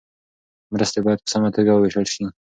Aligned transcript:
مرستې 0.73 0.99
باید 1.05 1.19
په 1.23 1.29
سمه 1.33 1.49
توګه 1.55 1.71
وویشل 1.73 2.05
سي. 2.13 2.23